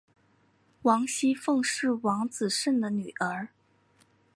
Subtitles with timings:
[0.81, 3.49] 王熙凤是王子胜的女儿。